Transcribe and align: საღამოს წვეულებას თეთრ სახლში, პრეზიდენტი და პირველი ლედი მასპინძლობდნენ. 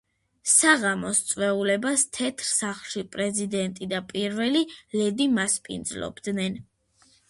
საღამოს 0.51 1.21
წვეულებას 1.31 2.07
თეთრ 2.19 2.49
სახლში, 2.53 3.05
პრეზიდენტი 3.19 3.93
და 3.95 4.03
პირველი 4.15 4.67
ლედი 4.99 5.33
მასპინძლობდნენ. 5.39 6.63